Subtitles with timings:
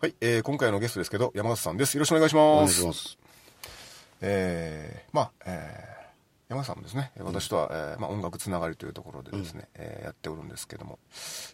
[0.00, 1.94] はい、えー、今回のゲストですけど、山形さんです。
[1.94, 2.80] よろしくお願いしおます。
[2.82, 3.18] 願いします。
[4.22, 10.98] えー、まあ、えー、山形さんもですね、私とは、えーまあ、音楽つながりというところでですね、えーやっておるんですけども、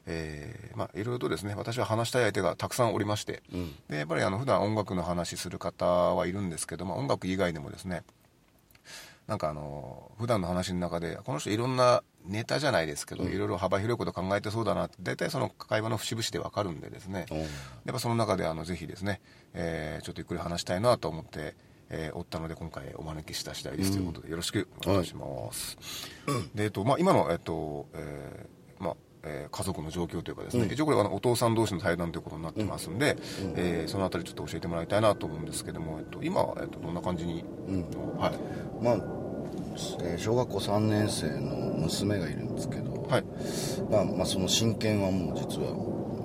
[0.06, 3.42] えー、まあ、いろいろとですね、私は話したい相手がたくさんおりまして、
[3.90, 8.04] で、やっぱりあの、普段音楽の話する方はいるんですけども、音楽以外でもですね、
[9.26, 17.26] なんかあの、普段の話の中で、この人いろんなネタじゃないですけど、いろいろ幅広いこと考えてそうだなって、大体その会話の節々でわかるんでですね、
[17.84, 19.20] やっぱその中であのぜひですね、
[19.54, 21.54] えーちょっとゆっくり話したいなと思って、
[21.90, 25.76] えーおったので今回お招きした次第ですということでよろしくお願いします。
[26.54, 28.55] でえっとまあ今のえっと、えーまあ。
[29.26, 33.16] えー家族の状況というかですね、一応これはお父さん同士の対談ということになってますんで、
[33.56, 37.44] えーそのあたりちょっと教えてもらいたいなと思うんですけども、えっと、今は、えっと、どんな感じに、
[38.18, 38.84] はい。
[38.84, 38.94] まあ、
[40.02, 43.24] えー小学校3年生の娘がいるんですけど、はい。
[43.90, 45.68] まあ、まあその親権はもう実は、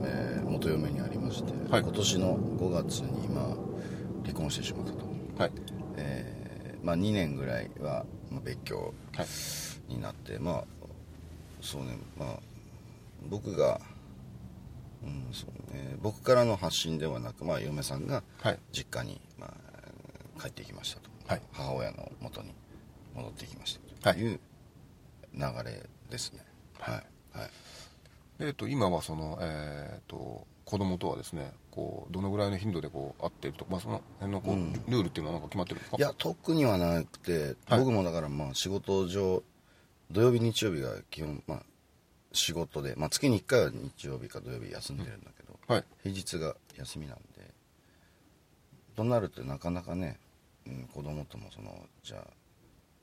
[0.06, 1.82] えー元嫁にありまして、はい。
[1.82, 3.46] 今年の5月にまあ
[4.26, 5.06] 離婚してしまったと、
[5.38, 5.52] はい。
[5.98, 9.28] えーまあ、2年ぐらいはまあ別居はい。
[9.94, 10.64] になってまあ
[11.62, 12.40] そうねまあ
[13.30, 13.80] 僕が、
[15.04, 18.60] うんそうね、僕からの発信ではなく、まあ、嫁さんがはい。
[18.72, 21.42] 実家に、まあ、帰ってきましたと、はい。
[21.52, 22.54] 母親の元に
[23.16, 24.34] 戻ってきましたはいとい。
[24.34, 24.40] う
[25.34, 26.40] 流れですね。
[26.80, 26.96] はい。
[26.96, 27.50] はい。
[28.40, 35.98] でえっと、今はその、えーっと子供とはですねこうどのぐらいの頻度でこう会っているとか、まあ、その辺のこう、ルールっていうのはなんか決まってるんですか。
[35.98, 37.80] いや特にはなくて、はい。
[37.80, 39.44] 僕もだからまあ仕事上
[40.12, 41.64] 土曜日日曜日が基本まあ
[42.34, 45.86] 仕事で、まあ、月に1回は日曜日か土曜日休んでるんだけど、はい。
[46.04, 47.22] 平日が休みなんで
[48.96, 50.18] となるとなかなかね、
[50.68, 52.28] うん、子供ともそのじゃあ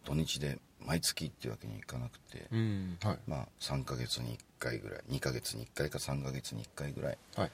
[0.05, 3.19] 土日で毎月っていうわけにいかなくて、うんはい。
[3.27, 7.19] まあ3ヶ月に1回ぐらい2ヶ月に1回か3ヶ月に1回ぐらい。
[7.37, 7.50] はい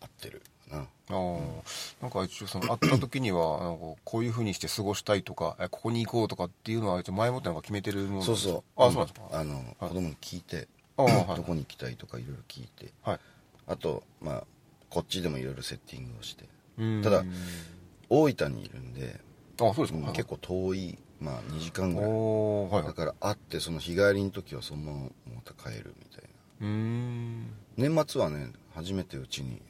[0.00, 0.82] 会ってるかな。
[0.82, 2.02] あー。
[2.02, 8.82] なんか一応その会った時にはなんかこういうふうにして過ごしたいとかえここに行こうとかっていうのは前もってなんか決めてるものそうそう。
[8.82, 9.26] あそうなんですか？
[9.32, 11.36] あの、子供に聞いてあーはい。
[11.36, 13.20] どこに行きたいとかいろいろ聞いてはい。
[13.66, 14.44] あとまあ
[14.88, 16.44] こっちでもいろいろセッティングをして。
[16.78, 17.02] うん。
[17.02, 17.24] ただ
[18.08, 19.20] 大分にいるんで、
[19.60, 20.12] あそうですか、うんはい。
[20.14, 22.10] 結構遠いまあ2時間ぐらい。
[22.10, 22.84] はいはい。
[22.84, 24.98] だから会ってその日帰りの時はそのまま
[25.36, 26.24] また帰るみたい
[26.60, 26.66] な。
[26.66, 27.46] うーん。
[27.76, 29.60] 年末はね初めてうちに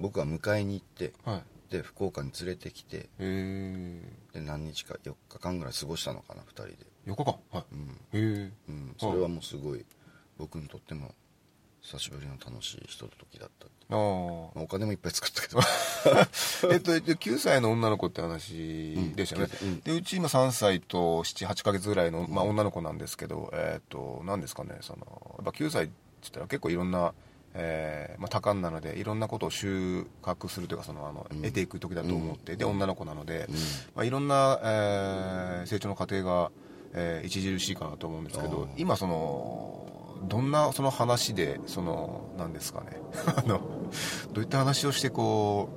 [0.00, 1.42] 僕は迎えに行ってはい。
[1.70, 7.34] で福岡に連れてきてで何日か4日間ぐらい過ごしたのかな2人で、4日間？
[7.52, 7.64] は
[8.12, 9.84] い、へえうん、それはもうすごい
[10.36, 11.14] 僕にとっても
[11.80, 15.60] 久しぶりの楽しいひとときだったあお金もいっぱい作ったけど。
[16.72, 19.80] えっと、えっと9歳の女の子って話でしたよね、うん。
[19.80, 27.14] でうち今3歳と78ヶ月ぐらいの、まあ、女の子なんですけど、えっと何ですかねそのやっぱ9歳って言ったら結構いろんな、
[27.54, 33.46] えーまあ、多感なのでいろんなことを収穫するというかそのあの、得ていく時だと思って、で女の子なので、
[33.94, 36.50] まあ、いろんな、えー成長の過程が、
[36.94, 39.86] えー著しいかなと思うんですけど今その
[40.28, 42.98] どんなその話でその何ですかね。
[43.36, 43.60] あの
[44.32, 45.70] どういった話をしてこ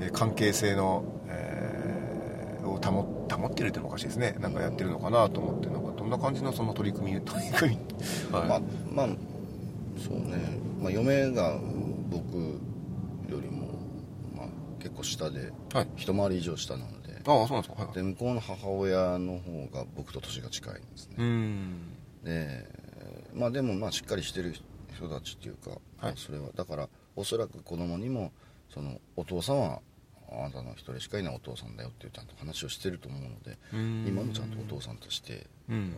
[0.00, 4.36] う、えー関係性の、えーを保保ってるっていうのもおかしいですね。
[4.40, 8.48] なんかやってるのかなと思ってなんかどんな感じのその取り組み取り組み、はい。
[8.48, 8.60] まあ
[8.90, 9.08] まあ
[10.04, 11.58] そうね、まあ、嫁が
[12.10, 13.68] 僕よりも、
[14.36, 14.46] まあ、
[14.78, 15.88] 結構下で、はい。
[15.96, 17.84] 一回り以上下なのでああそうなんですか。
[17.84, 21.16] はいで向こうの母親の方が僕と年が近いんですね、
[22.22, 22.68] で
[23.32, 24.54] まあでもまあしっかりしてる
[24.94, 26.14] 人たちっていうか、はい。
[26.16, 28.30] それはだからおそらく子供にも
[28.72, 29.80] そのお父さんは
[30.30, 34.06] あなたの一人しかいないお父さんだよっていうちゃんと話をしてると思うのでん。
[34.06, 35.94] 今もちゃんとお父さんとして、うん。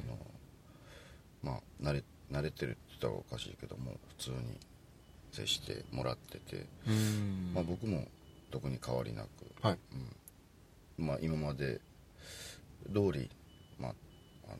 [1.42, 2.70] あのまあ慣れ慣れてる。
[2.72, 4.58] って言ったらおかしいけども普通に
[5.32, 6.66] 接してもらってて、
[7.54, 8.06] まあ、僕も
[8.50, 9.28] 特に変わりなく、
[9.60, 9.78] はい。
[10.96, 11.80] まあ、今まで
[12.92, 13.30] 通り、
[13.78, 13.94] まあ、
[14.48, 14.56] あの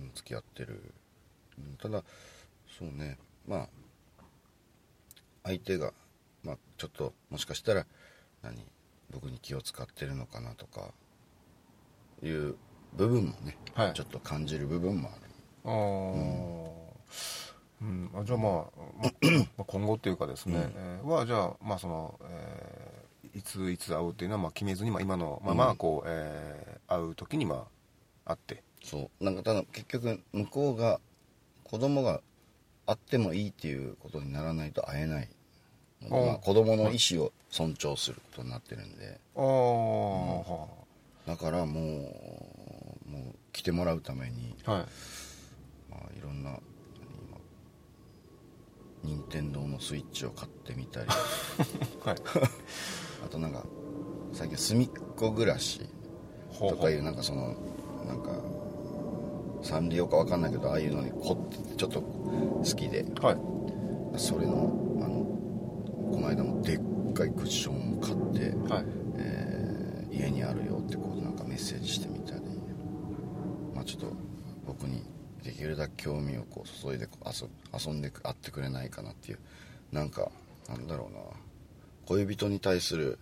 [0.00, 0.92] うん付き合ってる。
[1.58, 2.02] うんただ
[2.78, 3.18] そうね。
[3.46, 3.68] まあ
[5.44, 5.92] 相手が、
[6.44, 7.86] まあ、ちょっともしかしたら
[8.42, 8.64] 何
[9.10, 10.92] 僕に気を使ってるのかなとか
[12.22, 12.56] いう
[12.94, 13.92] 部分もね、はい。
[13.94, 15.20] ちょっと感じる部分もある。
[15.64, 16.81] あー
[18.22, 18.52] あじゃあまあ、
[19.56, 23.02] まあ今後っていうかですね、えーはじゃあまあその、えー
[23.34, 27.66] いついつ会うっていうのはまあ決めずに、まあ、今のまあまあこう、えー会う時にま
[28.26, 28.62] あ会って。
[28.84, 29.24] そう。
[29.24, 31.00] なんかただ結局向こうが
[31.64, 32.20] 子供が
[32.86, 35.28] 会ってもいいっていうことにならないと会えない
[36.10, 39.20] まあ、子供の意思を尊重することになってるんで。
[39.36, 40.66] ああ、は
[41.26, 41.80] だからも
[43.06, 44.86] うもう来てもらうために、あはい。
[45.90, 46.58] まあ、いろんな
[49.04, 51.06] 任天堂のスイッチを買ってみたり。
[52.04, 52.16] はい。
[53.24, 53.64] あとなんか
[54.32, 55.80] 最近隅っこ暮らし
[56.58, 57.54] とかいうなんかその
[58.06, 58.32] なんか
[59.62, 63.04] サンリオかわかんないけどああいうのに凝っててちょっと好きで。
[63.20, 63.38] はい。
[64.16, 64.52] それの
[65.00, 65.24] あの
[66.12, 66.80] この間もでっ
[67.14, 68.84] かいクッションを買って、はい。
[69.16, 69.72] えー
[70.12, 72.42] 家にあるよってこうなんかメッセージしてみたり。
[73.74, 74.06] まあちょっと
[74.66, 75.02] 僕に
[75.42, 77.48] できるだけ興味をこう注いでこう遊
[77.86, 79.38] 遊んで会ってくれないかなっていう
[79.90, 80.30] なんか
[80.68, 81.20] なんだろうな。
[82.06, 83.18] 恋人に対する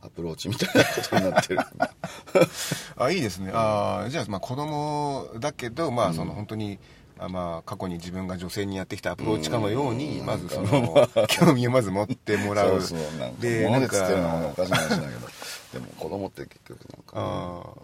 [0.00, 1.60] アプローチみたいなことになってる。
[2.96, 3.52] あいいですね。
[3.54, 6.78] ああじゃあまあ子供だけどまあその本当に、
[7.18, 10.26] あまあ過去に自分が女性にやってきたアプローチかのように、うん。
[10.26, 12.80] まずその興味をまず持ってもらう。
[12.82, 14.08] そうそうなんかでなんか
[15.72, 17.82] でも子供って結局なんかああ、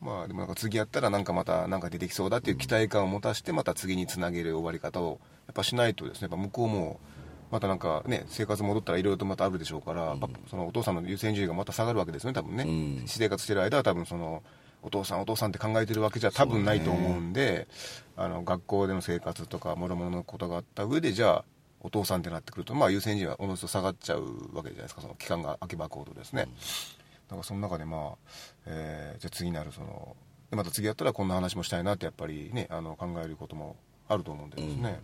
[0.00, 6.22] まあでもなんか次やったらなんかまたなんか出てきそうだっていう期待感を持たしてまた次につなげる終わり方をやっぱしないとですね。
[6.22, 7.00] やっぱ向こうも
[7.50, 13.06] またなんかね生活戻ったらいろいろとまたあるでしょうから、やっぱそのお父さんの優先順位がまた下がるわけですね多分ね、うん。
[13.06, 14.42] 私生活してる間は多分その
[14.82, 17.66] お父さんお父さんって考えてるわけじゃ多分ないと思うんで、
[18.16, 21.44] あの学校での生活とかもろもろのことがあった上でじゃあ
[21.80, 24.22] お父さんってなってくるとまあ優先順位はおのずと下がっちゃう
[24.52, 25.00] わけじゃないですか。
[25.00, 26.48] その期間が空けば空くほどですね、
[27.28, 28.16] だからその中でまあ、
[28.66, 30.16] えーじゃあ次なるその
[30.50, 33.76] でまた次やったらこんな話もしたいなってやっぱりねあの考えることも
[34.08, 35.00] あると思うんでですね、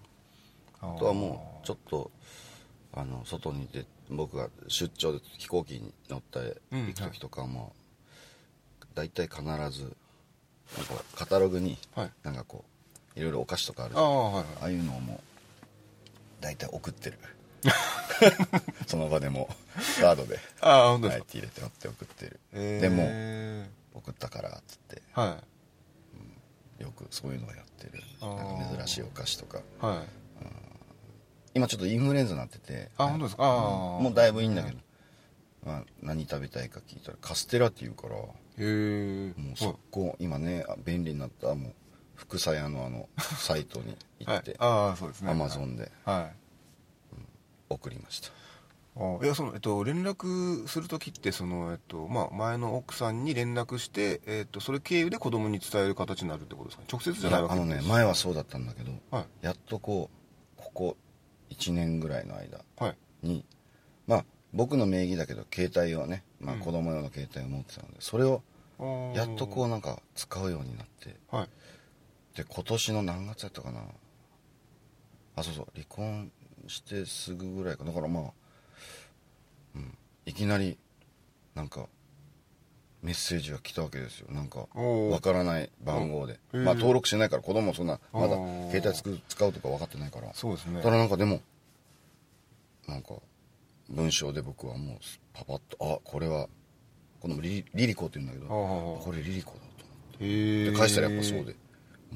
[0.80, 2.10] ああとはもうちょっと
[2.94, 6.86] あの外に出僕が出張で飛行機に乗ってうん。
[6.86, 7.72] 行く時とかはも
[8.82, 9.94] う大体必ずなんか
[11.14, 12.10] カタログにはい。
[12.22, 12.64] なんかこ
[13.16, 14.44] ういろいろお菓子とかあるああはいはい。
[14.62, 15.20] ああいうのをもう
[16.40, 17.18] 大体送ってる
[18.86, 19.48] その場でも
[20.00, 25.02] カードでああ本当ですか、入れて持って送ってる、えーでも送ったからっつって。
[25.12, 25.38] は
[26.78, 26.82] い。
[26.82, 28.02] よくそういうのをやってる。
[28.20, 29.60] なんか珍しいお菓子とか。
[29.80, 30.08] はい。
[31.54, 32.90] 今ちょっとインフルエンザになってて。
[32.98, 33.44] あ本当ですか？
[33.44, 34.78] ああもうだいぶいいんだけど、
[35.64, 38.16] まあ、何食べたいか聞いたらカステラって言うから。
[38.16, 41.74] もへえう速攻今ねあ便利になったもう
[42.16, 43.08] 福さ屋のあの
[43.38, 44.40] サイトに行はい。
[44.40, 45.30] って、ああそうですね。
[45.30, 45.90] アマゾンで。
[46.04, 46.36] はい
[47.74, 48.30] 送りました。
[48.96, 56.82] あいやそのえっと連絡する時ってそのえっとまあ前の奥さんに連絡してえっとそれ経由で子供に伝える形になるってことですか？
[56.82, 59.26] ね直接じゃないわけあのね前はそうだったんだけど、はい。
[59.42, 60.10] やっとこ
[60.56, 60.96] うここ
[61.50, 62.96] 1年ぐらいの間はい。
[63.26, 63.44] に
[64.06, 66.60] まあ僕の名義だけど携帯をね、まあ、うん。
[66.60, 68.42] 子供用の携帯を持ってたのでそれを
[69.14, 71.48] やっとこうなんか使うようになってはい。
[72.36, 73.80] で今年の何月やったかな？
[75.36, 76.30] あそうそう離婚
[76.68, 78.24] してすぐぐらいかだからまあ、
[79.76, 80.78] うん、いきなり
[81.54, 81.86] なんか
[83.02, 84.28] メッセージが来たわけですよ。
[84.30, 86.40] なんかわからない番号で。
[86.52, 88.28] まあ登録してないから子供もそんなまだ
[88.70, 90.32] 携帯つく使うとか分かってないから。
[90.32, 90.80] そうですね。
[90.82, 91.42] ただなんかでも
[92.88, 93.14] なんか
[93.90, 94.98] 文章で僕はもう
[95.34, 96.48] パパッとあこれは
[97.20, 99.64] このリリリコって言うんだけどこれリリコだと
[100.24, 101.56] へえで返したらやっぱそうで、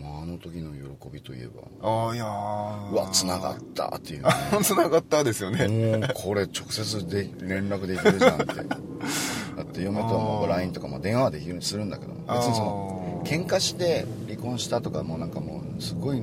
[0.00, 1.62] まあ、あの時の喜びといえば。
[1.82, 2.90] ああいやー。
[2.92, 4.30] うわ繋がったっていうね。
[4.62, 5.66] つながったですよね。
[5.68, 8.54] もうこれ直接で連絡できるじゃんって。
[9.56, 16.22] だって嫁とも LINE とかも電話はできるするんだけど別にその喧嘩して離婚したとかもうなんかもうすごい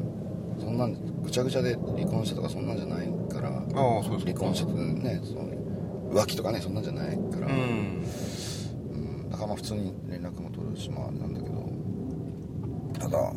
[0.58, 3.50] そんなんぐちゃぐちゃで離婚したとかそんなんじゃないから。
[3.50, 5.50] 離婚してねその
[6.14, 8.04] 浮気とかねそんなんじゃないから、うん。
[8.94, 9.30] うん。
[9.30, 11.56] だからまあ普通に連絡も取るしまあなんだけど。
[13.00, 13.34] ただ、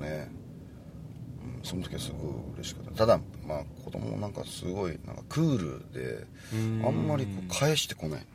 [0.00, 0.30] ね、
[1.58, 2.98] うん、その時はすごい嬉しかった。
[2.98, 6.84] ただまあ子供もなんかすごいなんかクールでうん。
[6.86, 8.26] あんまりこう返してこない。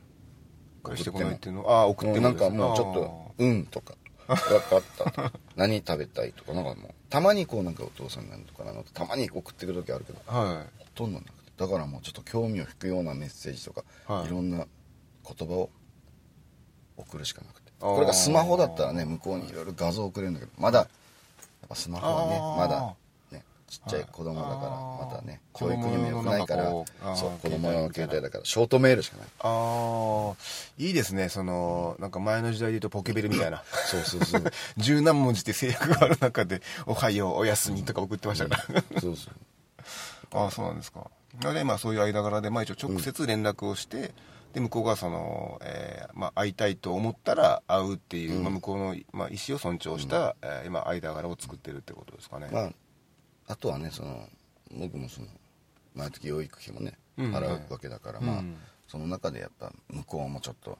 [0.83, 1.63] 返してこないっていうの？
[1.65, 3.95] はああ送ってもうんなんかもうちょっと「うん」とか
[4.27, 10.83] 「分かった」とか「何食べたい」とかなんかもうたまにこうなんかお父さんなんとかなのたまに送ってくる時あるけどはい。
[10.83, 11.35] ほとんどなくて。
[11.57, 14.27] だからもうちょっと興味を引くようなメッセージとか、はい。
[14.27, 15.69] い、ろんな言葉を
[16.97, 17.71] 送るしかなくて。
[17.79, 20.87] これがスマホだったらね向こうにいろいろ画像送れるんだけどまだや
[21.65, 22.95] っぱスマホはねまだ
[23.31, 24.51] ねちっちゃい子供だか
[25.01, 26.69] らまたね教育にも良くないから
[27.15, 29.27] そう子供の携帯だからショートメールしかない。
[29.39, 30.35] ああ
[30.77, 33.63] いいですねそのなんか前の時代で言うとポケベルみたいな。
[33.87, 34.43] そうそうそう。
[34.77, 38.83] 十何文字って制約がある中で「おはようおやすみ」とか送ってましたから。
[39.01, 39.33] そうそう。
[40.37, 41.09] ああそうなんですか。
[41.41, 44.13] なのでまあそういう間柄で、まあ、一応直接連絡をして、
[44.55, 52.71] で向こうがその、えーまあ、会いたいと思ったら会うっていう、まあ、向こうの、まあ、意思を尊重した、えー今間柄を作ってるってことですかね、まあ
[53.47, 54.27] あとはねその
[54.71, 55.27] 僕もその
[55.93, 57.35] 毎月養育費もねうん。
[57.35, 58.55] 払うわけだから、まあうん
[58.87, 60.77] その中でやっぱ向こうもちょっと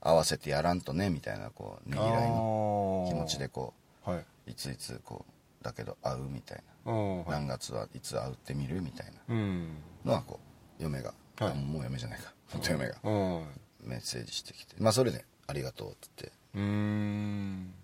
[0.00, 3.72] 合わせてやらんとねみたいなこうねぎらいの気持ちでこ
[4.04, 9.68] はい、ういついつこうだけど会うみたいうんな、何月はいつ会うってみるみたいうん。
[10.04, 10.40] なのはこ
[10.78, 11.52] う嫁が、はい。
[11.52, 12.94] あもう嫁じゃないか嫁が。
[13.02, 13.46] うん。
[13.84, 14.76] メッセージしてきて。
[14.78, 16.36] まあそれで「ありがとう」って言って。
[16.54, 17.74] うーん。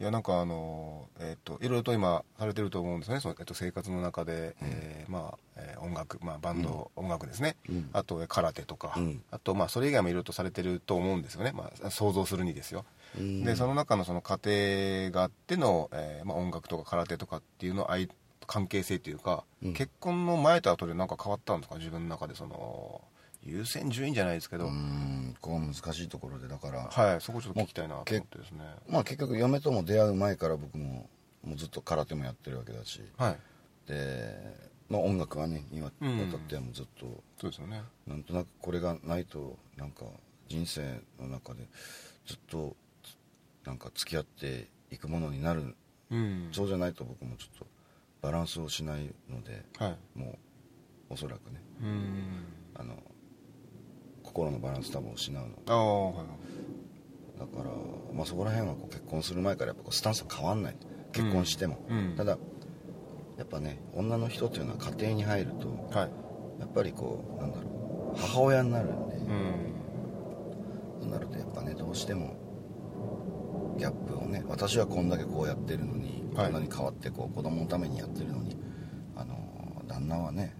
[0.00, 3.20] いやなんかあのえっ、といろいろと今されてると思うんですね。
[3.20, 7.90] その、えっと、生活の中で、えーまあ、えー音楽、まあ、バンド、音楽ですね、うん。
[7.92, 9.22] あとえ空手とか、うん。
[9.30, 12.86] あとまあそれ以外もいろいろとされてると思うんですよね、まあ、想像するにですよ、
[13.18, 13.44] うん。
[13.44, 14.38] でその中のその家
[15.10, 18.08] 庭があっての、えーまあ、音楽とか空手とかっていうの愛
[18.46, 19.74] 関係性というか、うん。
[19.74, 21.76] 結婚の前と後で何か変わったんですか？
[21.76, 23.02] 自分の中でその
[23.42, 28.64] 優先順位じゃないですけど、うーんここが難しいところでだから、はいそこちょっと聞きたいなと思ってですね。
[28.88, 31.08] まあ結局嫁とも出会う前から僕も
[31.44, 33.00] もうずっと空手もやってるわけだし。
[33.16, 33.36] はい。
[33.86, 34.36] で、
[34.88, 36.20] まあ、音楽はね今渡うん。
[36.34, 37.06] ってはもうずっと、
[37.40, 37.82] そうですよね。
[38.06, 40.04] なんとなくこれがないとなんか
[40.48, 41.66] 人生の中で
[42.26, 42.76] ずっと
[43.64, 45.74] なんか付き合っていくものになる、
[46.10, 46.48] うん。
[46.52, 47.66] そうじゃないと僕もちょっと
[48.20, 50.18] バランスをしないのではい。
[50.18, 50.38] も
[51.10, 51.62] うおそらくね。
[51.82, 52.44] うん。
[52.74, 52.94] あの
[54.28, 56.14] 心のバランス多分失うの。
[57.38, 57.70] だから、
[58.14, 60.76] まあ、そこら辺はこう結婚する前からやっぱスタンスは変わんない。
[61.12, 62.14] 結婚しても、うん。
[62.16, 62.38] ただ
[63.38, 66.10] やっぱね女の人っていうのは家庭に入るとはい。
[66.60, 68.18] やっぱりこうなんだろう。
[68.18, 71.00] 母親になるんで、うん。
[71.00, 72.36] となるとやっぱねどうしても
[73.78, 76.46] ギャップをね私はこんだけこうやってるのに、はい。
[76.46, 78.56] こんなに変わってこう子供のためにやってるのに
[79.16, 79.36] あの
[79.86, 80.56] 旦那はね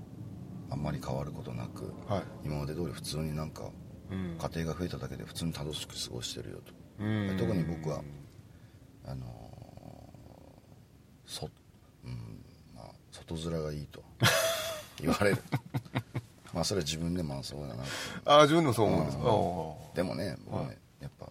[0.71, 2.23] あんまり変わることなくはい。
[2.45, 3.71] 今まで通り普通になんか
[4.11, 4.39] うん。
[4.39, 6.73] 家庭が増えただけで普通に楽しく過ごしてるよと。
[7.01, 7.37] うん。
[7.39, 8.03] 特に僕は
[9.07, 9.27] あの
[11.27, 11.49] そ、
[12.05, 12.45] うん
[12.75, 14.03] まあ、外面がいいと
[15.01, 15.43] 言われる。
[16.53, 17.85] まあそれは自分でもそうだな
[18.25, 19.19] ああ自分でもそう思うんです。
[19.19, 19.25] か
[19.95, 20.79] でもね僕ね、はい。
[21.03, 21.31] やっぱ、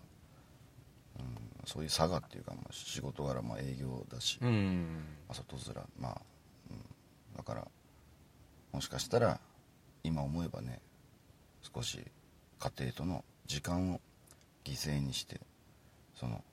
[1.20, 1.26] うん、
[1.66, 5.04] そういう差がっていうか、まあ、仕事柄まあ営業だし、あうん。
[5.28, 6.22] まあ、外面まあ、
[6.70, 7.68] うん、だから
[8.72, 9.40] もしかしたら
[10.04, 10.82] 今思えばね
[11.74, 12.00] 少し
[12.60, 14.02] 家庭との時間を
[14.64, 15.40] 犠牲にして
[16.16, 16.44] その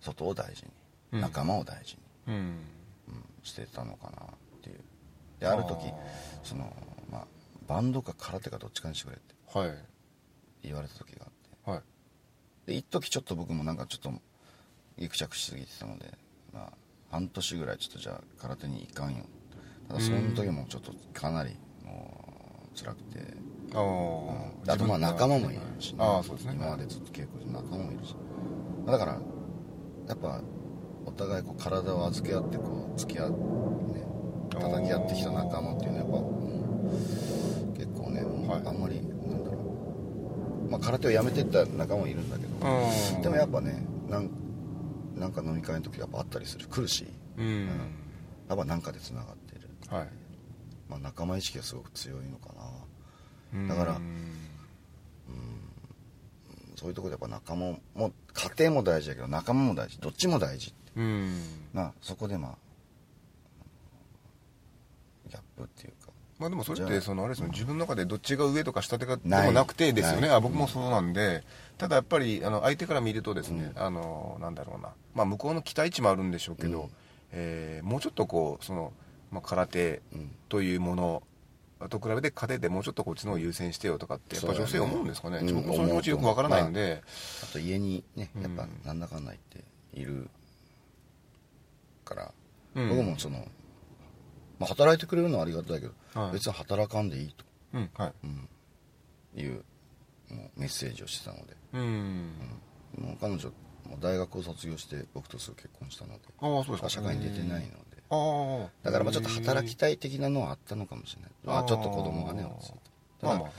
[0.00, 0.64] 外を大事
[1.12, 1.18] うん。
[1.18, 2.34] に仲間を大事に、うん。
[2.34, 2.58] うん
[3.42, 4.80] してたのかなっていう。
[5.40, 5.94] である時あ
[6.44, 6.72] その
[7.10, 7.26] まあ
[7.66, 9.78] バンドか空手かどっちかにしてくれってはい。
[10.62, 11.30] 言われた時があっ
[11.64, 11.70] て。
[11.70, 11.80] はい。
[12.66, 14.12] で一時ちょっと僕もなんかちょっと
[14.98, 16.06] ギクシャクしすぎてたので
[16.52, 16.72] まあ
[17.10, 19.24] 半年ぐらいちょっとじゃあ空手に行かんよ
[19.88, 23.18] ただその時もちょっとかなりもう辛くて、
[23.74, 24.28] あうん。
[24.70, 26.54] ああとまあ仲間もいるし、ね、ああそうですね。
[26.54, 28.14] 今までずっと稽古して仲間もいるし。
[28.86, 29.12] だから
[30.08, 30.40] やっぱ
[31.06, 33.36] お互いこう体を預け合ってこう付き合うね
[34.50, 36.30] 叩き合ってきた仲間っていうのはやっぱも
[37.74, 38.62] う結構ねはい。
[38.66, 39.58] あんまりなんだろ
[40.66, 40.70] う。
[40.70, 42.52] まあ空手をやめてった仲間もいるんだけど。
[43.14, 43.22] うん。
[43.22, 44.30] でもやっぱねなん
[45.16, 46.66] なんか飲み会の時やっぱあったりする。
[46.66, 47.06] 来るし。
[47.36, 47.68] うん。
[48.48, 49.41] やっぱなんかでつながってる、
[49.92, 50.08] はい。
[50.88, 53.60] まあ、仲間意識がすごく強いのかな。
[53.60, 53.68] うん。
[53.68, 54.00] だから
[56.76, 61.00] そういうところでやっぱ仲間も家庭も大事だけど仲間も大事どっちも大事う。
[61.00, 61.32] ん。
[61.72, 62.56] なそこでまあ
[65.28, 66.10] ギャップっていうか。
[66.38, 70.28] まあでもそれってそのあれですね自分の中でどっちが上とか下手かでもなくてですよね。
[70.28, 71.44] あ僕もそうなんで。
[71.78, 74.88] ただやっぱりあの相手から見るとですねあのなんだろうな。
[75.14, 76.72] まあ向こうの期待値もあるんでしょうけうん。
[76.72, 76.90] ど
[77.30, 78.92] えーもうちょっとこうその
[79.32, 81.22] まあ空手うんというもの
[81.88, 85.40] と比べて家庭でもうちょっとこっちの方を優先してよとかってやっぱ女性思うんですかね。
[85.40, 87.02] そうだね僕もその気持ちよくわからないんで。
[87.42, 90.30] あと家にねやっぱうんなんだかんだ言っている
[92.04, 92.32] から、
[92.76, 92.88] うん。
[92.88, 93.38] 僕もその、
[94.58, 96.32] まあ、働いてくれるのはありがたいけど、はい。
[96.34, 98.12] 別に働かんでいいと、うんはい。
[98.22, 98.48] うん、
[99.40, 99.64] いう
[100.30, 102.32] もうメッセージをしてたので、うん。
[102.98, 103.48] もう彼女
[103.88, 106.88] もう大学を卒業して僕とすぐ結婚したのでああそうですか。
[106.88, 107.72] 社会に出てないので。
[107.72, 107.91] ああ
[108.82, 112.78] だからまあちょっと働きたい的なのはあったのかもしれない、まあ、ちょっと子供がね落ち着いて
[113.20, 113.50] ただ、まあまあ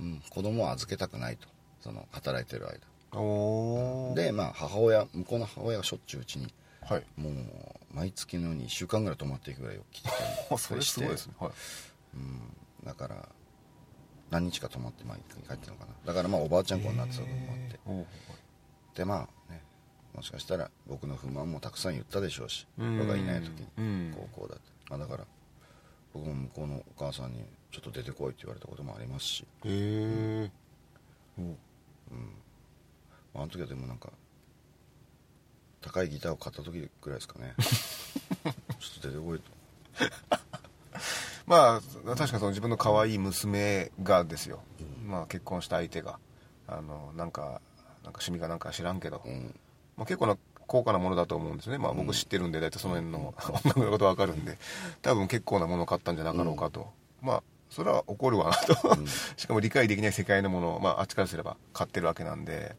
[0.00, 1.48] うん、子供を預けたくないと。
[1.80, 2.80] その働いてる間。
[4.14, 7.04] でまあ母親向こうの母親がしょっちゅううちにはい。
[7.16, 7.32] もう
[7.94, 10.14] 毎月のように1週間ぐらい泊まっていくぐらい来てた
[10.50, 11.34] り それすごいですね。
[11.38, 11.52] はい。
[12.84, 13.28] だから
[14.30, 15.92] 何日か泊まって毎回帰ってるのかな。
[16.04, 18.98] だからまあおばあちゃん子になってたのもあって。
[18.98, 19.62] でまあね
[20.16, 22.98] もしかしたら僕の不満もたくさん言ったでしょうしうん。
[22.98, 24.14] 僕がいない時にうん。
[24.32, 25.24] 高校だって、まあ、だから
[26.14, 30.50] 僕も向こうのお母さんにちょっと出てこいって言われたこともありますし、へえ
[31.38, 31.56] おう
[33.34, 34.10] まあ、あの時はでもなんか
[35.82, 37.54] 高いギターを買った時ぐらいですかね。
[37.60, 39.50] ちょっと出てこいと。
[41.46, 41.80] まあ
[42.16, 44.62] 確かにその自分の可愛い娘がですよ、
[45.04, 46.18] まあ結婚した相手が。
[46.66, 47.60] あのなんかなんか
[48.04, 49.54] 趣味かなんか知らんけど、うん
[49.96, 50.36] まあ、結構な
[50.66, 54.58] 高価なものだと思うんですね、まあ、僕知ってるんで大体その辺の 音楽のこと分かるんで。
[55.02, 58.74] 多分結構なものを買ったんじゃなかろうかと、まあそれは怒るわなと、
[59.36, 62.76] しかも理解できない世界のものを、まあ、あっちからすれば買ってるわけなんで。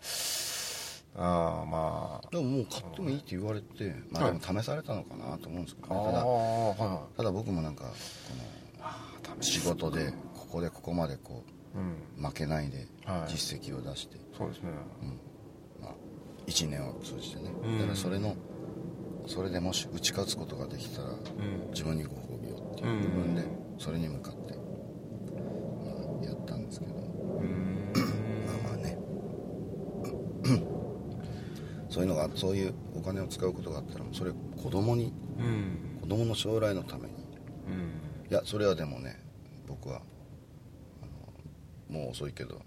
[1.15, 2.29] ああまあ。
[2.29, 6.05] でももう買ってもいいって言われてまあでも試されたのかなと思うんですけどね。
[6.05, 11.43] ただはいはただ僕もなんかこの仕事でここでここまでこ
[11.75, 12.23] いうん。
[12.23, 13.31] う負けないではい。
[13.31, 14.71] 実績を出して、そうですね。
[15.01, 15.13] まあ、
[16.47, 17.51] 1年を通じてね。
[17.63, 17.77] うん。
[17.79, 18.35] だからそれの
[19.27, 21.17] それでもし打ち勝つことができたらうん。
[21.71, 23.43] 自分にご褒美をっていう部分で
[23.77, 24.61] それに向かって、ま
[26.21, 26.93] あ、やったんですけど。
[26.95, 27.93] うん。
[28.45, 28.97] まあまあね。
[31.89, 35.99] そういうのがそういうお金を使うことがあったらそれ子供にうん。
[36.01, 37.13] 子供の将来のために。
[37.67, 38.31] うん。
[38.31, 39.19] いやそれはでもね
[39.67, 40.01] 僕は
[41.89, 42.61] もう遅いけど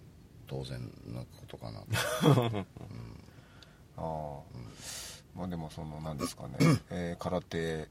[0.47, 2.51] 当然のことかなと
[4.01, 6.57] ああ、まあでもその何ですかね、
[6.91, 7.89] えー空手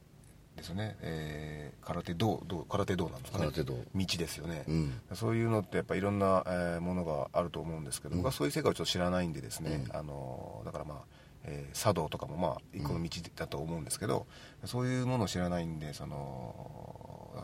[0.55, 3.45] ですよね、えー空手道道空手道なんですかね。
[3.45, 3.77] 空手道。
[3.95, 4.93] 道ですよね、うん。
[5.13, 10.97] そういうのってやっぱいろんな、えーものがあると思うんですけど、僕はそういう世界をちょっと知らないんでですね、あのだからまあ、
[11.45, 14.25] えー茶道とかもまあ一個の道だと思うんですけど、
[14.65, 16.98] そういうものを知らないんでその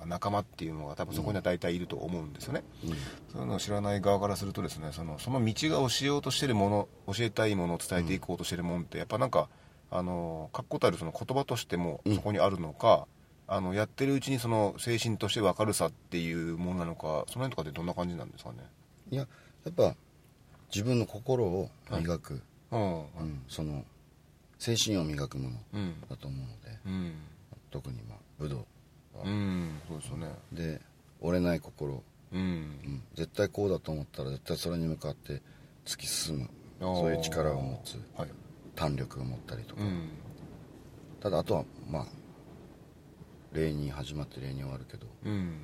[0.06, 2.64] 仲間っていうのが多分そこには大体いると思うんですよね、
[3.32, 9.50] そういうのを知らない側からするとですねそのその道が教えようとしてるもの教えたいものを伝えていこうとしてるものってやっぱなんか
[9.92, 13.08] あの確固たるその言葉としてもそこにあるのか、
[13.48, 18.58] あのやってるうちにその精神として分かるさっていうものなのかその辺とかってどんな感じなんですかね？
[19.12, 19.27] いや
[19.64, 19.96] やっぱ
[20.74, 23.00] 自分の心を磨く、うん。
[23.00, 23.44] うん。
[23.48, 23.86] その
[24.58, 26.01] 精神を磨くものうん。
[26.10, 27.14] だと思うので、うん。
[27.72, 28.58] 特にまあ武道。
[28.58, 28.64] は、
[29.24, 30.28] うんそうですよね。
[30.51, 30.82] で
[31.22, 32.42] 折れない心、うん。
[32.42, 33.04] うん。
[33.16, 35.42] 絶対こうだと思ったら絶対それに向かって
[35.86, 36.50] 突き進む。
[36.80, 37.96] そういう力を持つ。
[38.18, 38.30] はい。
[38.75, 40.10] 胆力を持ったりとか、うん。
[41.22, 42.06] ただあとはまあ
[43.54, 45.58] 礼に始まって礼に終わるけど、うん。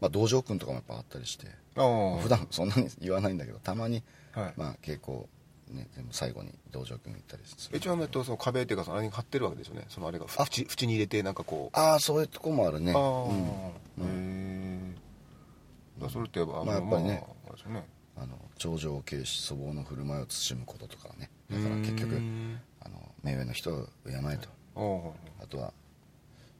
[0.00, 1.46] まあ、道場君とかもやっぱあったりして。
[1.76, 4.54] ああ普段そんなに言わないんだけどたまに、はい。
[4.56, 5.26] まあ稽古
[5.72, 7.78] ね全部最後に道場君行ったりする。
[7.78, 9.86] 一応えっとその壁っていうかそのあれに貼ってるわけですよね？
[9.88, 11.76] そのあれがあ縁縁に入れてなんかこう。
[11.78, 12.92] ああそういうとこもあるね。
[12.94, 13.00] ああ、
[14.00, 14.94] うん。
[16.00, 17.86] へえそれってやっぱまあやっぱりねまあね。
[18.16, 21.30] あの頂上を軽視粗暴の振る舞いを慎むこととかね。
[21.50, 24.48] だから結局うんあの目上の人を敬えと。
[24.74, 25.72] おあとは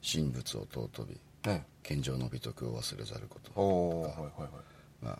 [0.02, 1.66] 神仏を尊びおね。
[1.82, 4.30] 健常の美徳を忘れざることおおはいはい
[5.02, 5.18] まあ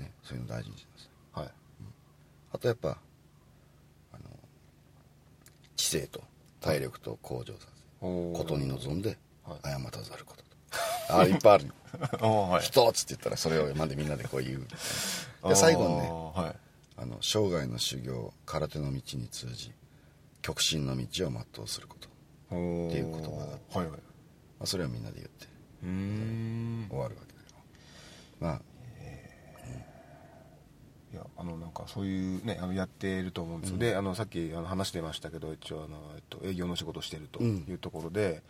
[0.00, 1.10] ねそういうの大事にします。
[1.32, 1.44] はい。
[1.46, 1.54] はい
[2.54, 2.98] あとやっぱ
[5.76, 6.22] 知性と
[6.60, 9.58] 体力と向上させことに臨んではい。
[9.64, 10.42] 謝たざること
[11.08, 11.18] と。
[11.18, 11.72] あれいっぱいある
[12.60, 14.66] 一 つって言ったらそれをまでみんなでこう言う。
[15.48, 16.56] で最後にねはい。
[16.96, 19.72] あの生涯の修行空手の道に通じ
[20.42, 22.56] 極真の道を全うすること、って
[22.98, 23.88] いう言葉がはいはい。
[23.90, 23.98] ま
[24.60, 25.46] あ、それをみんなで言って
[25.82, 27.46] 終わるわけだよ
[28.38, 28.60] まあ
[31.12, 38.42] いやあのなんかそういうねあのやってると思うんですよ、であのさっきあの話してましたけど一応あの、えっと、営業の仕事してるとうんいうところで、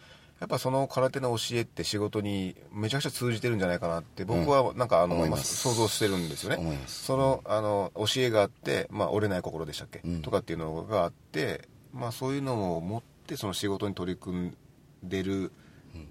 [0.42, 5.56] やっぱその空手の教えって仕事にめちゃくちゃ通じてるんじゃないかなって僕はなんかあの、まあ思います。
[5.56, 6.78] 想像してるんですよね。
[6.88, 10.22] そのあの教えがあって、まあ、折れない心でしたっけ、うん。
[10.22, 14.56] とかっていうのがあって、まあ、そういうのを持ってその仕事に取り組ん
[15.04, 15.52] でる、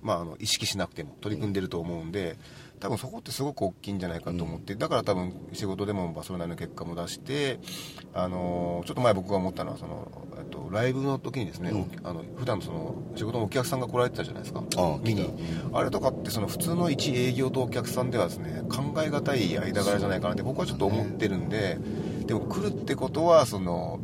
[0.01, 2.37] まあ、あの意識しなくても取り組んでると思うんで
[2.81, 7.59] 多分そこってすごく大きいんじゃないかと思って、だから多分仕事でもまあそれなりの結果も出して、
[8.13, 11.71] あのーちょっと前僕が思ったのはその、えっと、ライブの時にですね、
[12.03, 14.63] おあの普段その仕事のお客さんが来られてたじゃないですか
[15.03, 15.25] 見に。
[15.25, 15.29] 来
[15.73, 21.77] あれとかってその普通の一営業とお客さんではですね考え難い間柄じゃないかなって僕はちょっと思ってるんで、
[22.25, 23.99] でも来るってことはその、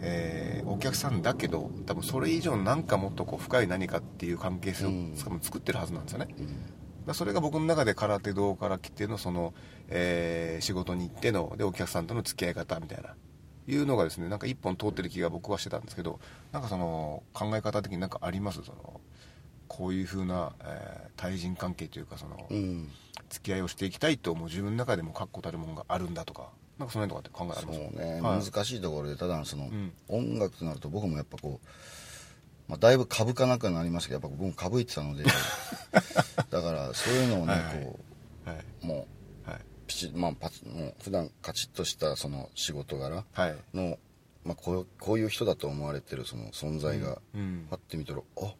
[0.00, 5.14] えーお客さんだけど多分それ以上なんかもっとこう深い何かっていう関係性をうん。
[5.14, 6.46] 作ってるはずなんですよね、うん
[7.08, 9.54] らそれが僕の中で空手道から来てのその、
[9.88, 13.14] えー仕事に行ってのでお客さんとの付き合い方みたいな
[13.66, 16.20] いうのがですねなんか一本通ってる気が僕はしてたんですけど
[16.52, 18.62] なんかその考え方的になんかあります？
[18.62, 19.00] その
[19.66, 22.90] こういうふうな、えー対人関係というかその、うん。
[23.30, 27.78] 付き合いをしていきたいと思う自分の中でも確固たるものがあるんだとかなんかその辺とかって考えあります？
[27.78, 28.44] そうね、はい。
[28.44, 29.92] 難しいところでただその、ん。
[30.08, 31.66] 音楽となると僕もやっぱこう、
[32.68, 35.24] まあ、だいぶ株かなくなりましたけどやっぱ僕も株いってたので。
[36.50, 37.62] だからそういうのをね、はい。
[37.62, 38.00] はいこ
[38.46, 38.64] はい。
[38.82, 39.06] うも
[39.46, 39.60] うはい。
[39.86, 43.56] ピチまあパチもう普段カチッとしたその仕事柄はい。
[43.74, 43.98] の、
[44.44, 47.66] まあ、こうこういう人だと思われてるその存在が、うん。
[47.68, 48.54] パッて見たらあ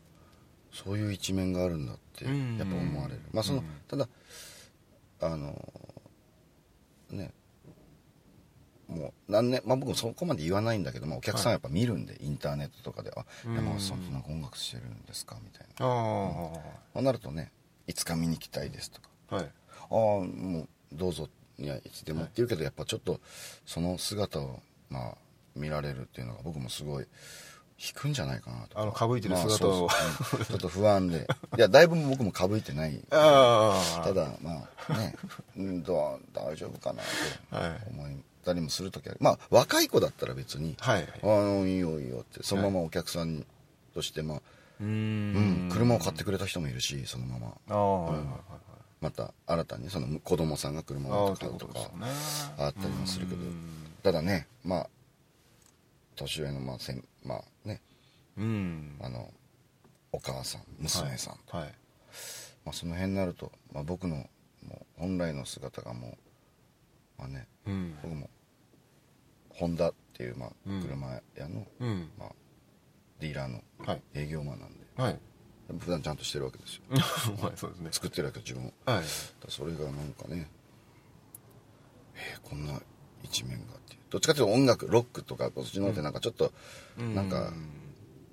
[0.73, 2.57] そういう一面があるんだってやうん。
[2.57, 3.65] っぱ思われる、まあその、うん。
[3.89, 4.09] ただ
[5.21, 5.73] あの
[7.11, 7.33] ね
[8.95, 13.55] もう何年、まあ、僕もそこまで言わないんだけど、まあ、お客さんはやっぱ見るんで、インターネットとかで「あうん。
[13.57, 15.89] 山本さんなんか音楽してるんですか?」みたいな、あ
[16.95, 17.53] まあ、なるとね
[17.87, 19.09] 「いつか見に来たいです」とか。
[19.31, 21.29] あはい「ああもうどうぞ」
[21.59, 23.21] いやいつでもって言うけど、やっぱちょっと
[23.65, 25.15] その姿をまあ
[25.55, 27.07] 見られるっていうのが僕もすごい
[27.79, 28.83] 引くんじゃないかなとか。
[28.83, 29.87] あのかぶいてる姿を。
[29.87, 30.41] まあそうそう。
[30.41, 30.47] うん。
[30.47, 31.27] ちょっと不安で。
[31.57, 33.01] いやだいぶ僕もかぶいてない。
[33.11, 35.15] ただまあね
[35.57, 37.03] うんどう大丈夫かな
[37.51, 38.11] とはい思っ
[38.45, 39.19] たりもする時ある。
[39.21, 43.45] まあ若い子だったら別にはい「あのいいよいいよ」ってそのままお客さん
[43.95, 44.43] としてまあ、
[44.81, 45.67] うん。
[45.69, 47.49] ん、車を買ってくれた人もいるしそのまま。
[47.69, 48.39] ああはいはいはい
[49.01, 51.91] また新たにその子供さんが車あを買うとか
[52.57, 53.43] あったりもするけど。
[53.43, 53.93] うん。
[54.03, 54.91] ただねまあ
[56.17, 57.83] 年上のまあせんまあね。
[58.39, 58.97] うん。
[59.01, 59.33] あの
[60.13, 61.67] お母さん娘さん、はい。
[61.67, 61.75] はい。
[62.65, 66.13] まあ、その辺になると、まあ、僕のもう本来の姿がもう、
[67.19, 67.99] まあね、うん。
[68.03, 68.31] 僕も
[69.55, 72.09] ホンダっていう、まあうん、車屋の、うん。
[72.19, 72.33] まあ、
[73.21, 74.03] ディーラーのはい。
[74.15, 75.19] 営業マンなんで、はい。
[75.79, 76.83] 普段ちゃんとしてるわけですよ。
[77.41, 77.89] はいそうですね。
[77.93, 78.75] 作ってるわけ自分をはい。
[78.85, 79.03] だか
[79.47, 80.49] らそれがなんかね
[82.15, 82.81] えーこんな
[83.23, 84.01] 一面がっていう。
[84.11, 86.53] どっちかというと音楽ロックとかそっちの方ってなんかちょっと、
[86.99, 87.53] なんか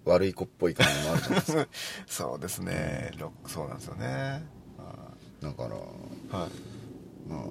[0.06, 1.68] 悪い子っぽい感じもあるじゃないですか。
[2.08, 3.12] そうですね。
[3.18, 4.44] ロックそうなんですよね。
[5.42, 5.76] だから
[6.38, 6.50] はい。
[7.28, 7.46] まあ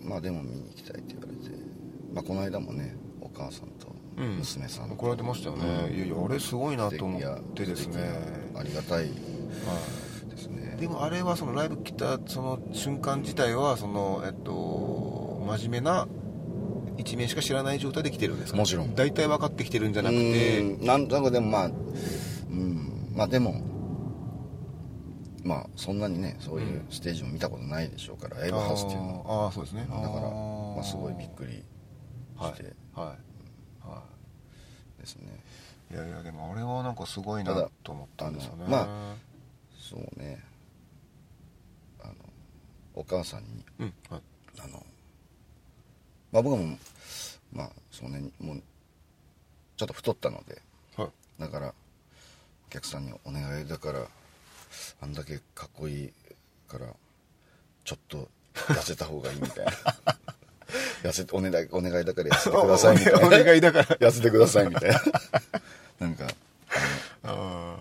[0.00, 1.50] まあでも見に行きたいって言われて、
[2.14, 4.36] まあ、この間もねお母さんとうん。
[4.38, 7.22] 娘さんと、怒られてましたよね、いやいやあれすごいなと思っ
[7.54, 7.98] てですね。
[8.56, 9.10] ありがたいは
[10.30, 10.76] ですね。
[10.78, 10.80] い。
[10.80, 16.06] でもあれはそのライブ来たその瞬間自体はそのえっと真面目な
[16.96, 18.58] 一面しか知らない状態で来てるんですか？
[18.58, 18.94] もちろん。
[18.94, 20.60] 大体分かってきてるんじゃなくて。
[20.60, 20.86] うん。
[20.86, 21.70] なんなんかでもまあう
[22.54, 23.12] ん。
[23.16, 23.60] まあでも
[25.42, 29.44] まあそんなにねそういうステージも見たことないでしょうから、ライブハウスっていうのは。
[29.44, 29.80] あーあーそうですね。
[29.82, 31.64] だからまあ、すごいびっくり
[32.36, 32.98] はい。
[32.98, 33.16] は
[33.84, 33.88] い。
[33.88, 34.02] は
[34.98, 35.42] ですね、
[35.90, 38.64] いいやいやでもあれはなんかすごいなと思ったんですよね。
[38.68, 39.14] ま
[39.78, 40.42] そうね。
[42.02, 42.14] あの
[42.94, 44.22] お母さんにうんはい。
[44.60, 44.84] あの
[46.32, 46.78] まあ僕も
[47.52, 48.62] まあそうねもう
[49.76, 50.60] ちょっと太ったので
[50.96, 51.10] はい。
[51.40, 51.74] だから
[52.68, 54.06] お客さんに「お願いだから
[55.00, 56.12] あんだけかっこいい
[56.66, 56.86] から
[57.84, 59.72] ちょっと痩せた方がいい」みたいな
[61.04, 63.20] 痩せお願いお願いだから痩せてくださいみたいな。
[63.26, 63.84] お願いだから。
[63.84, 65.02] 痩せてくださいみたいな。
[66.00, 66.26] なんか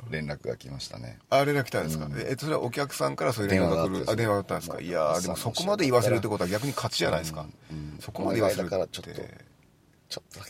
[0.10, 1.18] 連絡が来ましたね。
[1.30, 2.14] あ連絡来たんですか、うん。
[2.20, 4.04] えそれはお客さんからそういう連絡が来る。
[4.04, 7.78] あ電電話があったんです話があいやーでもそまあこまで言わせるってことは逆に勝ちじゃないですか、うん。
[7.78, 8.00] うん。
[8.00, 8.70] そこまで言わせるって。
[8.72, 9.22] だからちょっと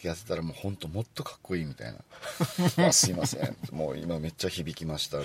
[0.03, 1.99] ちょっとだけ痩せたらもう本当もっとかっこいいみたいな。
[2.87, 3.55] あすいません。
[3.71, 5.19] もう今めっちゃ響きました。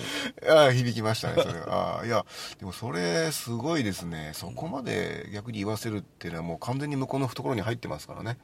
[0.49, 1.59] ああ響きましたねそれ。
[1.67, 2.25] ああいや
[2.59, 4.31] でもそれすごいですね。
[4.33, 8.37] そこまで逆に言わせるっていうのはもう完全に向こうの懐に入ってますからね。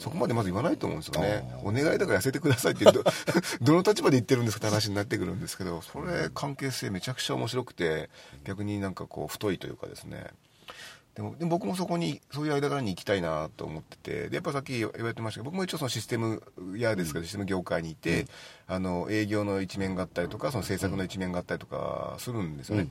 [0.00, 1.48] そこまでまず言わないと思うんですよね。
[1.62, 2.92] お願いだから痩せてくださいってど
[3.62, 8.10] どの立場で言ってるんですかって話になってくるんですけどそれ関係性めちゃくちゃ面白くて
[8.44, 10.26] 逆になんかこう太いというかですね
[11.16, 16.42] でもでも僕もそこにそういう間柄に行きたいなと思っててでやっぱさっき言われてましたけど僕も一応そのシステム
[16.76, 18.26] 屋ですけど、システム業界にいて、
[18.66, 22.88] あの営業の一面があったりとかその制作の一面があったりとかするんですよね、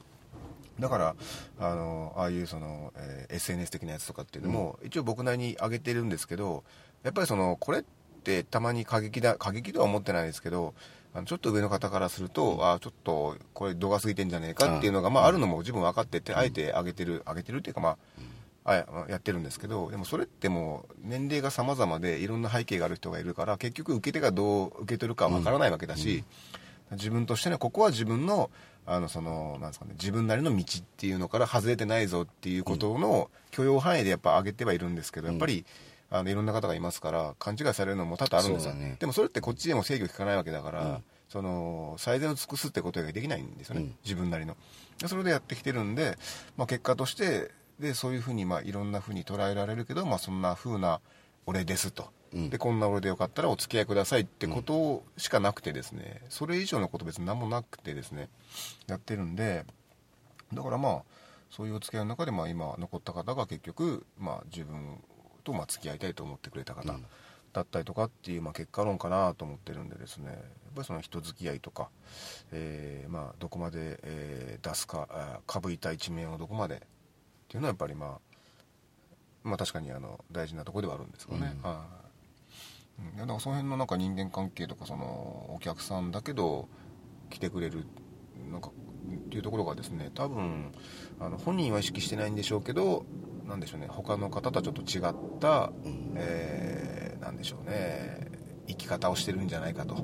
[0.77, 0.81] うん。
[0.81, 1.15] だから
[1.59, 6.63] あのああいうその、えー SNS 的なやつとかっていうのも、一応僕なりに上げてるんですけど
[7.03, 7.83] やっぱりそのこれっ
[8.23, 10.73] てたまに過激だ過激とは思ってないですけど
[11.15, 17.97] あのちょっと上の方からすると、あちょっとこれ度が過ぎてんじゃねえかっていうのがまあ、あるのも自分分かってて、あえて上げてる上げてるっていうかま
[18.65, 26.25] あ、あやってるんですけどでもそれってもう年齢が様々でいろんな背景がある人がいるから結局受け手がどう受け取るかわからないわけだし、
[26.91, 28.49] 自分としてねここは自分の
[28.85, 35.65] あのそのなんですかね自分なりの道っていうのから外れてないぞっていうことの許容範囲でやっぱ上げてはいるんですけどやっぱり、
[36.09, 38.97] あのいろんな方がいますから勘違いされるのも多々あるんですよ、ね。
[38.99, 41.03] でもそれってこっちでも制御効かないわけだから、うん。
[41.27, 43.95] その最善を尽くすってことができないんですよね、うん。
[44.03, 44.55] 自分なりの。
[44.99, 46.17] でそれでやってきてるんで、
[46.57, 51.01] まあ、結果としてでそういうふうにまあいろんなふうに捉えられるけど、まあ、そんなふうな
[51.45, 52.09] 俺ですと。
[52.33, 52.49] うん。
[52.49, 58.29] でこんな俺でよかったらお付き合いくださいってことしかなくてですねそれ以上のこと別に何もなくてですね
[58.87, 59.65] やってるんで
[60.53, 61.01] だからまあ
[61.49, 64.99] そういうお付き合いの中でまあ今残った方が結局まあ自分
[65.45, 67.05] とまあ付き合いたいと思ってくれた方うん。
[67.53, 70.27] だったりとかっていうまあ結果論かなと思ってるんでですね。
[70.27, 70.37] やっ
[70.75, 71.89] ぱりその人付き合いとか、
[72.51, 76.79] えーまあどこまで、えー出すかあかぶいた一面をどこまでっ
[77.47, 78.19] ていうのはやっぱりまあ
[79.45, 81.61] まあ確かにあの大事なところではあるんですけどね、うん。
[81.69, 81.85] は
[83.15, 83.19] い。
[83.19, 85.05] だからその辺のなんか人間関係とかその
[85.55, 86.67] お客さんだけど
[87.29, 87.85] 来てくれる
[88.51, 90.71] なんかっていうところがですね多分
[91.19, 93.05] あの本人は意識してないんでしょうけど
[93.47, 93.87] なんでしょうね。
[93.89, 96.13] 他の方とはちょっと違った、うん。
[96.15, 98.31] えーなんでしょうね。
[98.67, 99.95] 生き方をしてるんじゃないかと。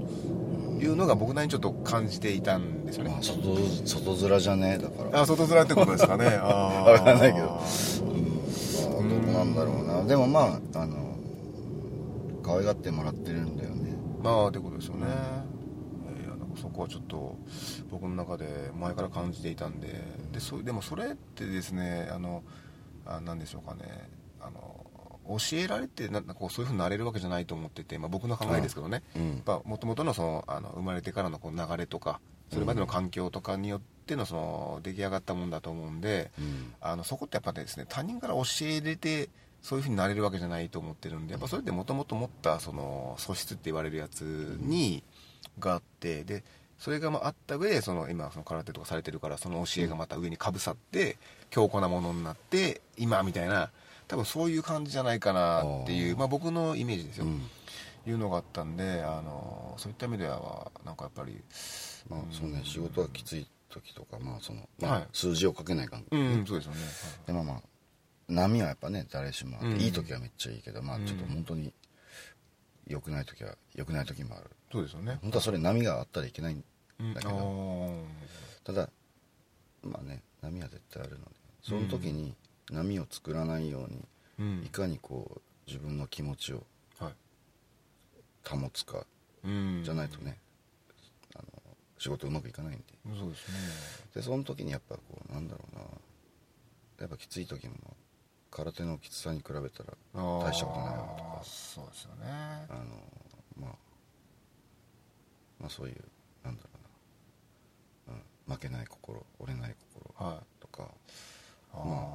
[0.80, 3.12] いうのが僕なりにちょっと感じていたんですよね。
[3.12, 5.22] まあ外外面じゃねえだから。
[5.22, 6.26] あ外面ってことですかね。
[6.42, 6.92] あー。
[6.92, 7.60] わかんないけど。
[8.06, 9.12] うん。
[9.12, 10.04] まあどこなんだろうな。
[10.06, 11.18] でもまああの
[12.44, 13.96] 可愛がってもらってるんだよね。
[14.24, 15.10] まあってことですよね、い
[16.30, 17.36] やなんかそこはちょっと
[17.90, 20.02] 僕の中で前から感じていたんで。
[20.32, 22.44] でそでもそれってですねあの
[23.06, 24.10] あなんでしょうかね。
[24.40, 24.86] あの
[25.28, 29.04] 教えられてなんかこうそういうふうになれるわけじゃないと思ってて、まあ、僕の考えですけどね。
[29.16, 29.44] うん。
[29.66, 32.20] もともとのそのあの生まれてからのこう流れとか
[32.52, 36.74] それまでの環境とかによってのその出来上がったもんだと思うんで、うん。
[36.82, 39.30] あのそこってやっぱですね他人から教えれて
[39.62, 45.04] そういうふうになれるわけじゃないと思ってるんでやっぱそれってもともと持ったその素質って言われるやつに
[45.60, 46.44] があってで
[46.82, 51.18] それがまああった上でその今その空手とかされてるからその教えがまた上にかぶさって
[51.52, 53.70] 強固なものになって今みたいな
[54.08, 57.42] 多分そういう感じじゃないかなっていうまあ僕のイメージですよ、うん。
[58.08, 61.40] いうのがあったんであのそういった意味ではなんかやっぱり
[62.10, 65.08] まあそうね仕事がきつい時とかまあその、まあはい。
[65.14, 66.18] 数字をかけない関係。
[66.18, 66.80] うんそうですよね、
[67.28, 67.62] でまあまあ
[68.28, 71.06] 波はやっぱね誰しもいい時はめっちゃいいけどまあうん。
[71.06, 71.72] ちょっと本当に
[72.88, 74.50] 良くない時は良くない時もある。
[74.72, 75.20] そうですよね。
[75.22, 76.58] 本当はそれ波があったらいけない
[77.14, 78.04] だけどあー。
[78.64, 78.90] ただ
[79.84, 81.32] まあね波は絶対あるので
[81.64, 82.36] その時に
[82.72, 84.08] 波を作らないように、
[84.40, 84.64] うん。
[84.66, 86.64] いかにこう自分の気持ちを
[87.00, 87.14] はい。
[88.48, 89.06] 保つか
[89.44, 89.82] うん。
[89.84, 90.38] じゃないとね、
[91.36, 91.46] あの
[91.98, 92.86] 仕事うまくいかないんで。
[93.20, 93.58] そうですね。
[94.16, 95.82] でその時にやっぱこうなんだろうな
[97.02, 97.76] やっぱきつい時も
[98.52, 101.42] 空手のきつさに比べたら大したことないなとか。
[101.44, 102.26] そうですよね。
[102.70, 102.86] あの
[103.60, 103.76] まあ
[105.62, 106.04] まあそういう
[108.52, 110.62] 負けない心折れない心はい。
[110.62, 110.88] とか
[111.74, 112.08] あま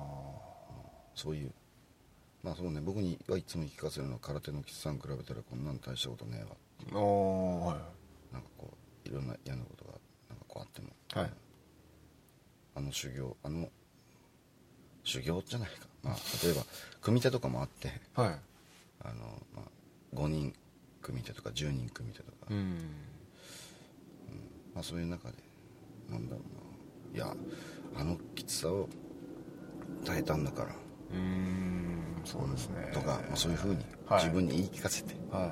[1.14, 1.52] そういう。
[2.42, 6.48] まあそうね僕にはいつも言い聞かせるのは空手のきつさに比べたらこんなの大したことねえわ。
[6.92, 8.34] あおーはい。
[8.34, 8.70] なんかこ
[9.04, 9.92] ういろんな嫌なことが
[10.28, 11.32] なんかこうあっても、はい。
[12.76, 13.68] あの修行あの
[15.02, 16.62] 修行じゃないか、まあ、例えば
[17.00, 18.38] 組手とかもあってはい。
[19.02, 19.14] あの、
[19.54, 20.52] まあ、5人
[21.00, 22.78] 組手とか10人組手とか、うん。
[24.74, 25.36] まあ、そういう中で
[26.10, 26.42] なんだろ
[27.14, 27.24] うな。
[27.24, 27.34] いや
[27.98, 28.88] あのきつさを
[30.04, 30.68] 耐えたんだから。
[30.68, 32.90] うーんそうですね。
[32.92, 34.24] とか、まあ、そういうふうにはい。
[34.24, 35.50] 自分に言い聞かせて、はい。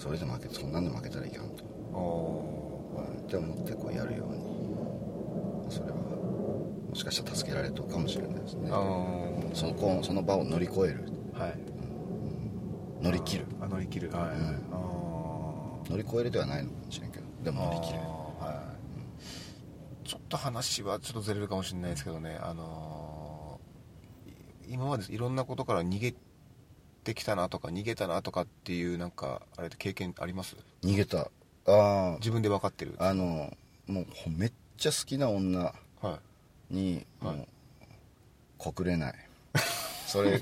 [0.00, 3.24] それで負けそんなんで負けたらいかんと、おうん。
[3.24, 4.42] って思ってこうやるように。
[5.70, 8.70] それはもしかしたら助けられたかもしれないですね。
[9.54, 11.04] そのこうその場を乗り越える。
[11.32, 11.58] はい。
[13.02, 13.46] 乗り切る。
[13.60, 14.10] あ乗り切る。
[14.10, 14.22] はい。
[14.22, 14.44] はいうん。
[14.46, 14.50] あ
[15.88, 17.24] 乗り越えるではないのかもしれんけど。
[17.44, 18.00] でーも乗り切る
[20.04, 22.38] ちょっと話はちょっとずれるかもしれないですけどね。
[22.42, 26.14] あのーい今までいろんなことから逃げ
[27.04, 30.56] てきたなとか逃げたなとかっていうなんかあれって経験あります？
[30.82, 31.30] 逃げた。
[31.66, 33.52] あ自分で分かってるああの
[33.86, 36.18] もうほめっちゃ好きな女は
[36.70, 36.74] い。
[36.74, 37.36] にはい。
[37.36, 37.46] もう
[38.58, 39.14] 告れない。
[40.06, 40.32] それ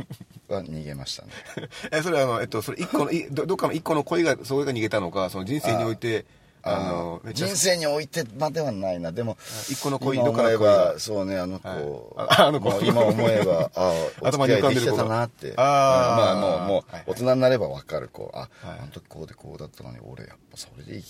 [0.48, 1.30] は逃げましたね。
[1.92, 6.24] えそれはあの、えっと、それ一個のいどどっかの一個の恋がそれが逃げたのかその人生において
[6.62, 9.12] あの人生においてまではないな。
[9.12, 9.36] でも
[9.68, 12.28] 一個の恋の思え恋がばそうねあの子、はい。
[12.28, 12.80] ああの子。
[12.84, 15.54] 今思えばあ お頭付き合いできてたなって。
[15.56, 16.16] あー。
[16.16, 17.04] まあもうもうはい。
[17.06, 18.78] 大人になれば分かるこうあ、はい。
[18.80, 21.04] あの時こうでこうだったのに俺やっぱそれでいい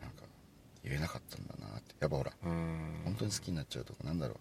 [0.00, 0.24] なんか
[0.84, 1.94] 言えなかったんだなって。
[2.00, 4.34] やっぱほら本当に好きになっちゃうとかなんだろ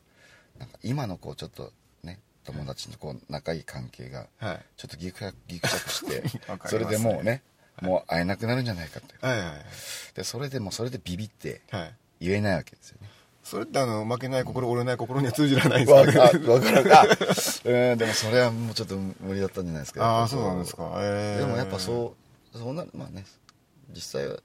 [0.58, 0.60] う。
[0.60, 1.71] なんか今のこうちょっと
[2.04, 4.65] ね友達のこう仲いい関係がはい。
[4.76, 7.43] ちょっとギクシャクギクシャクして わかそれでもうね
[7.82, 9.26] もう会えなくなるんじゃないかって。
[9.26, 9.52] はいはい
[10.16, 11.82] でそれでもうそれでビビってはい。
[11.82, 13.10] はい言えないわけですよね。
[13.44, 16.06] それってあの負けない心折れない心には通じらないですか？
[16.06, 17.04] ねかわかるあ
[17.66, 20.06] うんでもそれはもうちょっと無理だったんじゃないですか。
[20.06, 20.92] ああそうなんですか。
[20.98, 21.48] えー。
[21.48, 22.16] でもやっぱそ
[22.54, 23.26] うそうなるまあね
[23.96, 24.38] 実際は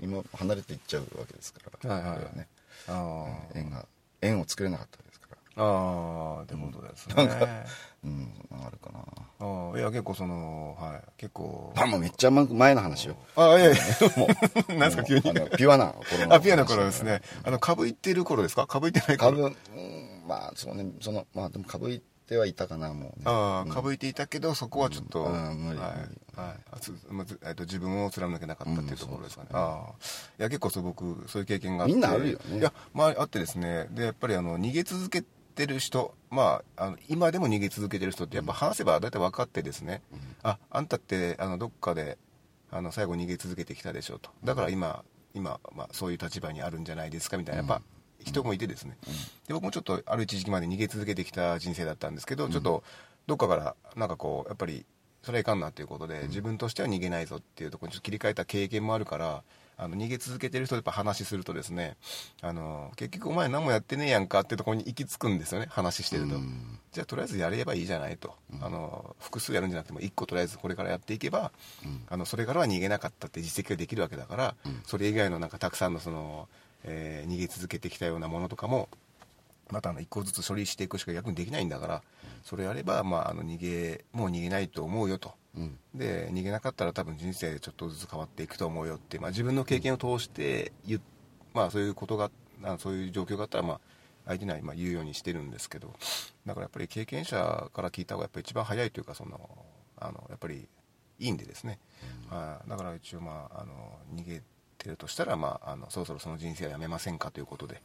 [0.00, 1.90] 今離れていっちゃうわけですから。
[1.94, 2.48] はいはいね。
[2.88, 3.58] あー。
[3.58, 3.84] 縁が
[4.22, 4.96] 縁を作れなかった
[5.58, 7.14] あーってことですね。
[7.16, 7.46] なんか
[8.04, 9.00] うんあるかな。
[9.40, 11.72] ああいや結構そのはい結構。
[11.76, 13.16] あもうめっちゃ前の話よ。
[13.36, 13.76] あいやいや。
[14.16, 14.26] も
[14.68, 15.22] う なんすか急に？
[15.22, 17.22] ピュアな頃のあピアノ頃ですね。
[17.44, 18.66] あの株いってる頃ですか？
[18.66, 19.48] 株いってない頃。
[19.48, 19.56] ん、
[20.26, 20.86] まあそうね。
[21.00, 26.02] そのまあでも株いってはいたかなもう、ね、ああ、株いていたけど、そこはちょっと、無理はい無
[26.36, 26.42] 理。
[26.42, 26.56] はい。
[26.72, 29.48] あつまずえっと、自分を貫けなかったっていうところですかね。
[29.54, 29.94] ああ。
[30.38, 31.94] いや、結構そう、僕、そういう経験があって。
[31.94, 32.58] みんなあるよね。
[32.58, 35.28] いや、まあ、あってですね、で、やっぱり、あの、逃げ続けて
[35.66, 40.02] る人、まあ、あの今でも逃げ続けてる人って、やっぱ話せば大体分かってですね、
[40.42, 42.18] あ、あんたって、あの、どっかで、
[42.70, 44.30] あの、最後逃げ続けてきたでしょと。
[44.44, 47.82] だから今、今、まあ、そういう立場にあるんじゃないですか、みたいな、やっぱ、
[48.24, 48.96] 人もいてですね、
[49.46, 52.82] で僕もちょっとある一時期まで逃げ続けてきた人生だったんですけど、ちょっと
[53.26, 54.84] どっかからなんかこうやっぱり
[55.22, 59.42] それはいかんなということで、自分としては逃げないぞっていうところにちょっと切り替えた経験もあるから
[59.78, 61.96] あの逃げ続けてる人とやっぱ話するとですね
[62.42, 66.78] あの結局お前何もやってねえやんかってところに行き着くんですよね話してると、うん。
[66.92, 71.52] じゃあとりあえずやればいいじゃないと、あの複数やるんじゃなくても1個とりあえずこれからやっていけば、
[72.08, 76.48] あのそれからは逃げなかったって実績ができるわけだから、それ以外のなんかたくさんのその、
[76.84, 78.88] えー逃げ続けてきたようなものとかも
[79.70, 82.02] またあの一個ずつ処理していくしか逆にできないんだから、
[82.42, 85.78] それやれば、まあ、あの逃げもう逃げないと思うよと、うん。
[85.94, 91.00] で逃げなかったら多分人生ちょっとずつ変わっていくと思うよって、まあ、自分の経験を通して言う、
[91.52, 92.30] まあ、そういうことが
[92.62, 93.80] あそういう状況があったら、まあ、
[94.26, 95.92] 相手にはまあ言うようにしてるんですけど
[96.46, 99.48] だからやっぱり経験者から聞いた方がやっぱり一番早いというかその
[99.96, 100.68] あのやっぱり
[101.18, 101.80] いいんでですね、
[102.30, 104.40] はいだから一応、まあ、あの逃げ
[104.78, 107.82] てるとしたら、まあ、あのそろそろその人生はやめませんかということで。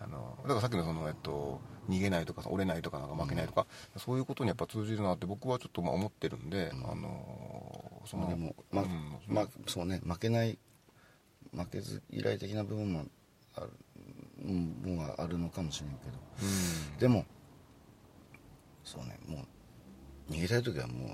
[0.00, 8.54] あのだからさっきのその、えっと、逃げないとか折れないとかなんか負けないとか、そういうことにやっぱ通じるなって僕はちょっとまあ思ってるんで、あのそのまあでも
[9.28, 10.58] まあ、そうね負けない
[11.52, 13.04] 負けず嫌い的な部分も
[13.56, 13.68] ある
[15.16, 16.12] あるのかもしれんけど。
[16.42, 16.98] うん。
[16.98, 17.24] でも
[18.82, 19.44] そうねも
[20.28, 21.06] う逃げたい時はも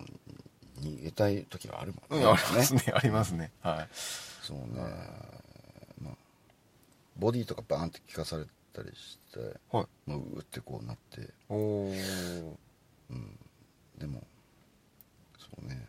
[0.79, 3.53] う逃げたい時はあるもんうん、ありますね、ありますね。
[3.61, 3.89] はい。
[3.93, 4.65] そうね
[6.03, 6.15] まあ
[7.17, 10.11] ボディとかバーンって効かされたりしてはい。
[10.11, 12.57] もううーってこうなっておー。
[13.99, 14.23] でも
[15.39, 15.87] そうね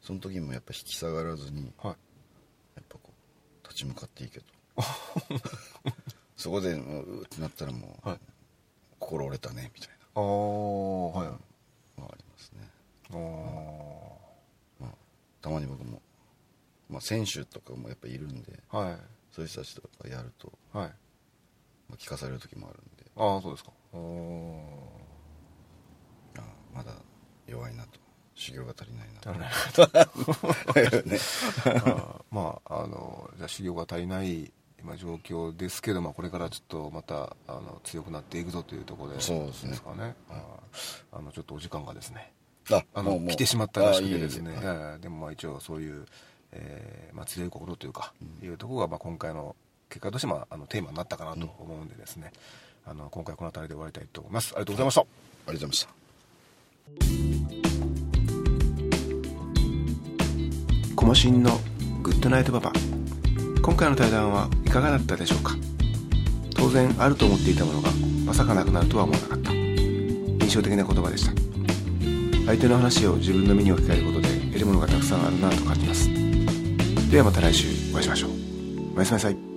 [0.00, 1.92] その時もやっぱ引き下がらずにはい。
[2.76, 4.44] やっぱこう立ち向かっていけと
[6.36, 8.18] そこでもううーってなったらもう、はい
[9.00, 11.26] 心折れたねみたいあー、はい。
[11.26, 11.30] な
[11.98, 12.70] のがありますね、
[13.10, 14.94] あまあ、
[15.42, 16.00] たまに僕も、
[16.88, 18.76] まあ、選手とかもやっぱいるんでー。
[18.76, 18.98] はい。
[19.30, 20.92] そういう人たちとかやると、はい。
[21.94, 23.70] まあ、聞かされる時もあるんであー、そうですか。
[23.92, 24.60] お
[26.36, 26.42] ああ
[26.74, 26.92] まだ
[27.46, 28.00] 弱いなと
[28.34, 29.30] 修行が足りないなー。
[29.30, 29.90] 足
[30.82, 31.06] りない。
[31.06, 31.18] ね
[31.86, 39.20] あーまあ、あの、じゃあ修行が足りない、今状況ですけど、まあ、これからちょっとまた、あの、強くなっていくぞというところで。
[39.20, 40.16] そうですねかね。
[41.12, 42.32] あの、ちょっとお時間がですね。
[42.70, 46.06] ああのもうもう来てしまったらしくてですねはいええでもまあ一応そういう、
[46.52, 49.54] えーまあ、強い心というか、いうところがまあ今回の
[49.94, 52.32] 結果としてまああのテーマになったかなと思うんでですね、
[52.84, 54.52] あの今回この辺りで終わりたいと思います。
[54.56, 55.00] ありがとうございました。
[55.02, 55.08] あり
[55.46, 55.86] がとうございまし
[60.90, 60.96] た。
[60.96, 61.60] コモシンの
[62.02, 62.72] グッドナイトパパ。
[63.62, 65.54] 今回の対談はいかがだったでしょうか？
[66.56, 67.90] 当然あると思っていたものが
[68.26, 69.52] まさかなくなるとは思わなかった。
[69.52, 71.32] 印象的な言葉でした。
[72.46, 76.08] 相手の話を自分の身に置き換えることで得るものがたくさんあるなと感じます。
[77.12, 78.30] ではまた来週お会いしましょう。
[78.96, 79.53] おやすみなさい